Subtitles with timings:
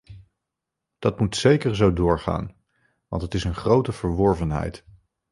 [0.99, 2.55] Dat moet zeker zo doorgaan,
[3.07, 4.85] want het is een grote verworvenheid.